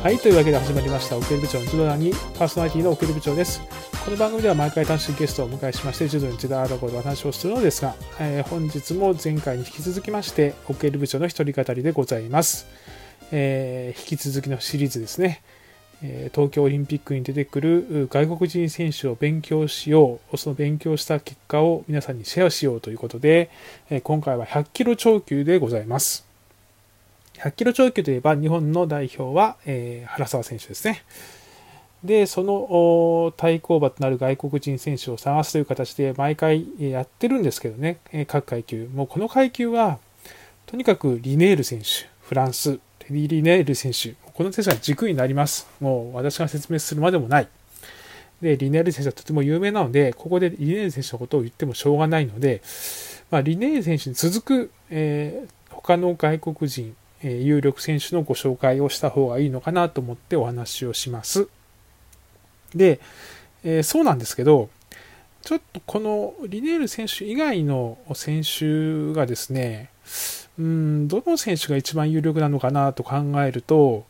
[0.00, 3.60] はい、というわけで始まりました、オケル部長の柔道にパーソナリティのオケル部長です。
[4.04, 12.68] この番組では毎回単身ゲストをお迎えしまして、柔道についてあることお話をするのですが、えー、本日も前回に引き続きまして、オケル部長の一人語りでございます。
[13.32, 15.42] えー、引き続きのシリーズですね。
[16.00, 23.50] え東京オリンピックに出てくる外国人選手を勉強しよう、その勉強した結果を皆さんにシェアしようということで、
[23.90, 26.27] え今回は100キロ超級でございます。
[27.38, 31.04] 100キロ超級といえば日本の代表は、えー、原沢選手ですね。
[32.04, 38.88] で、その対抗馬となる外国人選手を探すという形で毎回やってるんですけどね、各階級。
[38.94, 39.98] もうこの階級は、
[40.66, 45.68] とにかくリネール選手、フランス、テリー・リネール選手、この選手は軸になります。
[45.80, 47.48] もう私が説明するまでもない。
[48.40, 52.62] で、リネール選手はとても有名なので、ここでリネール選手のことを言ってもしょうがないので、
[53.30, 61.48] まあ、リネール選手に続く、えー、他の外国人、え、有力選手のご紹介をした方がいいのかなと思ってお話をします。
[62.74, 63.00] で、
[63.64, 64.68] えー、そうなんですけど、
[65.42, 69.90] ちょっとこのリネール選手以外の選手がですね、
[70.58, 74.04] うん、どの選手が一番有力なのかなと考えると、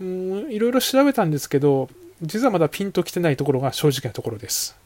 [0.00, 1.88] うん、いろいろ調べたんですけど、
[2.22, 4.76] 実はまだピンときてないところが正直なところです。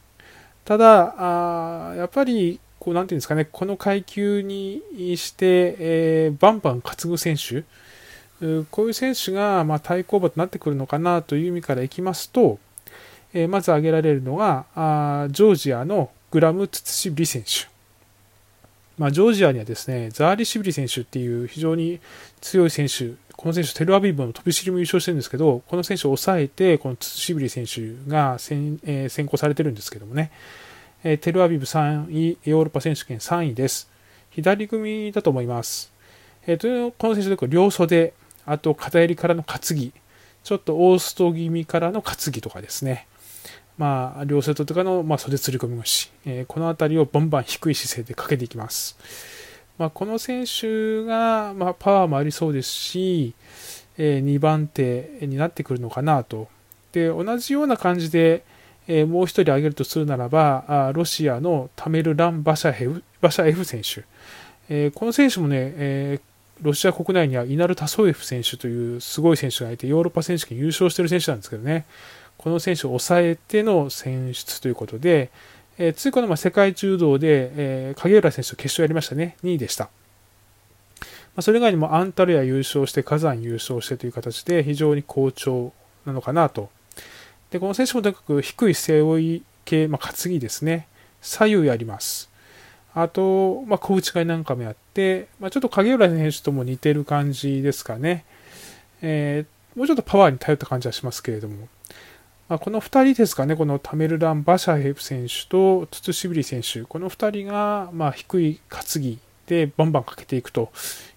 [0.65, 1.15] ただ、
[1.91, 4.83] あやっぱり、こう、なんていうんですかね、この階級に
[5.17, 7.65] して、えー、バンバン担ぐ選手、
[8.71, 12.59] こういう選手が、まあ、対抗馬となってくるのかなという意味からいきますと、
[13.35, 17.69] えー、まず挙げられるのが、あジョージアのグラム・ツツシビリ選手。
[18.97, 22.01] まあ、ジョージアにはですね、ザーリシビリ選手っていう非常に
[22.41, 30.33] 強い選手、この選手、テルアビブの飛び知りも優勝してるんですけど、この選手を抑えて、このツツシビリ選手が先,、えー、先行されてるんですけどもね、
[31.05, 33.89] えー、テルアビブ3位、ヨーロッパ選手権3位です。
[34.31, 35.93] 左組だと思います。
[36.47, 38.15] えー、とこの選手で両袖、
[38.45, 39.93] あと片襟からの担ぎ、
[40.43, 43.07] ちょっとオースト気味からの担ぎとかですね。
[43.77, 48.99] まあ、両セットとかの、まあ、袖釣り込み腰、えー、この辺りをバンバン低い姿勢でかけていきます。
[49.79, 53.35] まあ、この選手が、まあ、パワーもありそうですし、
[53.97, 56.49] えー、2番手になってくるのかなと。
[56.91, 58.43] で、同じような感じで、
[58.89, 64.05] えー、もう1人挙げるとするならば、あロシアのタメルラン・バシャヘフバシャエフ選手。
[64.69, 66.21] えー、この選手もね、え
[66.63, 71.87] ロシア国内にはイナル・タソエフ選手というすごい選手がいて、ヨーロッパ選手権優勝している選手なんですけどね。
[72.37, 75.31] この選手を抑えての選出ということで、
[75.79, 79.37] えー、ついこの世界柔道で、えー、影浦選手と決勝やりましたね。
[79.45, 79.85] 2位でした。
[79.85, 79.91] ま
[81.41, 85.73] あ、それ以外にもアンタルヤ優勝して、火山優勝してという形で非常に好調
[86.05, 86.71] なのかなと。
[87.51, 90.87] で、この選手もとにかく低い背負い系、まあ、担ぎですね。
[91.21, 92.31] 左右やります。
[92.95, 98.25] あと、まあ、小内刈りなんかもやって、まあ、ちょっと影浦選手とも似てる感じですかね。
[99.03, 101.69] えー、もうちょっとパワーに頼った感じはしますけれども。
[102.49, 110.73] まあ、この2人ですかね、このタメルラン・バシャヘフ選手とツツシビリ選手、この2人が、まあ、低い担ぎでバンバンかけていくと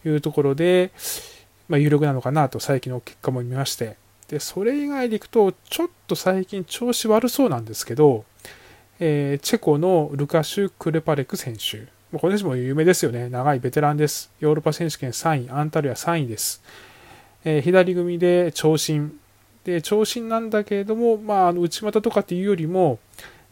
[0.06, 0.92] いうところで、
[1.69, 3.96] まあ、有力なのかなと最近の結果も見まして、
[4.31, 8.24] でそれ以外でいくと、ちょっと最近調子悪そうなんですけど、
[8.97, 11.88] えー、チェコのルカシュ・クレパレク選手、
[12.18, 14.31] この選手も有名ですよね、長いベテランです。
[14.40, 16.64] ヨーロッパ選手権3位、アンタルヤ3位です。
[17.44, 19.12] えー、左組で長身、
[19.66, 23.00] で、長身なんだけれども、まあ、あの内股とかっていうよりも、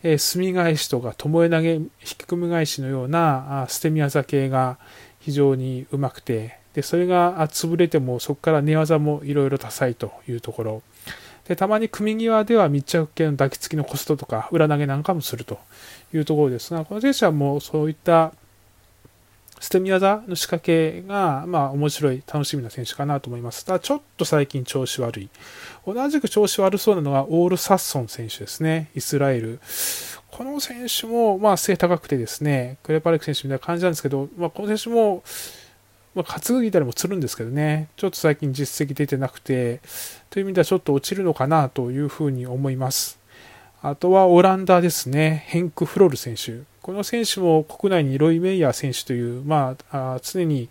[0.01, 4.77] えー、隅返しとか、巴投げ、引き込み返しのような、あ捨て身技系が
[5.19, 10.81] 非常にうまくて、で、それが潰れても、そこから寝技もいろいろ多彩というところ。
[11.45, 15.59] で、たまに組み際では密着系の抱きつきのコストとか、裏投げなんかもすると
[16.13, 18.33] いうところですが、この選手はもうそういった
[19.59, 23.65] 捨て身技の仕掛けが、まあ、面白い、楽しみな選手かなと思います。
[23.65, 25.29] ただ、ちょっと最近調子悪い。
[25.85, 28.89] 同じく調子悪そうなのが、オール・サッソン選手ですね。
[28.95, 29.59] イスラエル。
[30.31, 35.23] この選手も、まあ、背高くてですね、クレパレク選手みたいな感じなんですけど、まあ、この選手も、
[36.15, 39.79] まあ、担ぐぎたりもするんですけどね、ちょっと最近実績出てなくて、
[40.29, 43.19] という意味ではちょっと落ちるのかなというふうに思います。
[43.81, 46.59] あとはオランダですね、ヘンク・フロル選手。
[46.81, 50.69] この選手も国内にロイ・メイヤー選手という、まあ、あ常に、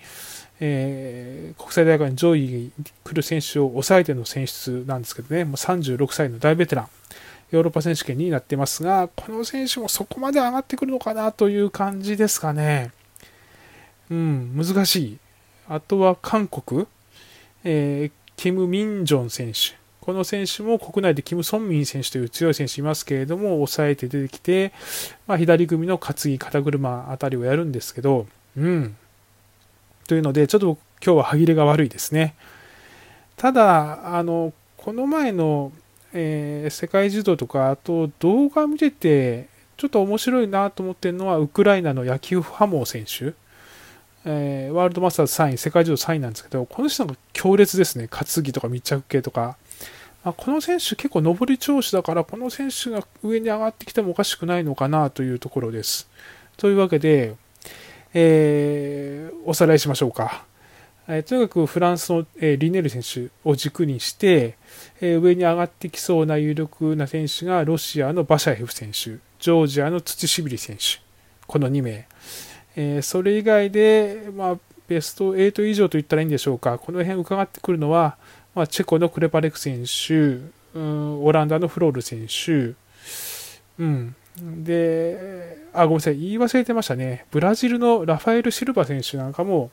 [0.60, 2.72] えー、国際大会に上位に
[3.04, 6.88] 来る選手を抑えての選出なんですけどね、もう36歳の大ベテラン、
[7.50, 12.90] ヨーロッパ選手権になってますが、この選手もそこまで上がってくるのかなという感じですかね。
[14.10, 15.18] うん、難しい。
[15.68, 16.86] あとは韓国、
[17.64, 19.76] えー、キム・ミンジョン選手。
[20.00, 24.72] この選手も国内でキム・ソンミン選手という強い選手いますけれども、抑えて出てきて、
[25.26, 28.26] まあ、左組の担ぎ、肩車あたりをやるんですけど、
[28.56, 28.96] うん。
[30.06, 32.34] というので、ちょっと今日は歯切れが悪いですね。
[33.36, 35.72] ただ、あの、この前の、
[36.14, 43.36] えー、世界柔道とか、あと動画見てて、ちょっと面白いなと思ってるのは、ウクライナの野球ハモー選手。
[44.24, 48.08] えー、ワールドマスターズ3位、世界柔道3位なんですけど、この人が強烈ですね。
[48.08, 49.56] 担ぎとか密着系とか。
[50.24, 56.08] あこの選手結構上り調子だから、この選手が上に上がってきてもおかしくないのかなというところです。
[56.56, 57.36] というわけで、
[58.14, 60.44] えー、おさらいしましょうか。
[61.06, 64.56] えー、とにかくフランスの、えー、リネル選手を軸にして、
[65.00, 71.00] え上に上がってきそうな有力な選手がロシアのバシャエフ選手、ジョージアの土しびり選手、
[71.46, 72.06] この2名。
[72.80, 76.78] えそれ以外で、まあ、ベスト8以上と言ったらいいんでしょうか。
[76.78, 78.16] この辺伺ってくるのは、
[78.54, 80.14] まあ、チェコのクレパレク選手、
[80.74, 82.74] うん、オランダのフロール選手、
[83.80, 84.14] うん。
[84.64, 87.26] で、あ、ごめんなさい、言い忘れてましたね。
[87.32, 89.70] ブラジルのラファエル・シルバ選手なんかも、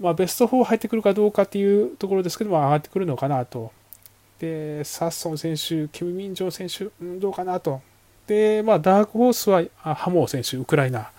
[0.00, 3.70] まあ、ベスト4入ってくるかどうかっていうところですけども、上がってくるのかなと。
[4.40, 6.88] で、サッソン選手、キム・ミンジョン選手、
[7.20, 7.80] どうかなと。
[8.26, 11.12] で、まあ、ダークホースはハモー選手、ウクライナ。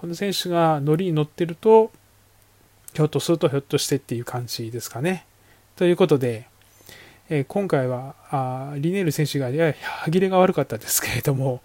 [0.00, 1.90] この選手が乗りに乗ってると、
[2.94, 5.26] ひょっとするとひょっとしてっていう感じですかね。
[5.76, 6.46] ということで、
[7.28, 11.60] えー、今回はあリネール選手がやや歯切れが悪かったですけれども、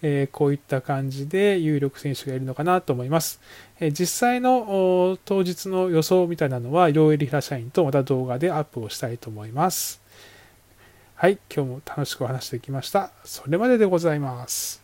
[0.00, 3.40] えー、こういった感じで有力選手がいるのかなと思います。
[3.80, 10.00] えー、実際の当日の予想みたいなのは、両襟平社員とまた動画でアップをしたいと思います。
[11.16, 13.10] はい、今日も楽しくお話しできました。
[13.24, 14.81] それまででございます。